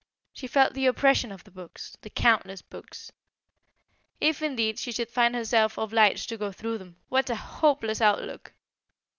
[0.33, 3.11] She felt the oppression of the books the countless books.
[4.19, 6.95] If indeed, she should find herself obliged to go through them.
[7.09, 8.51] What a hopeless outlook!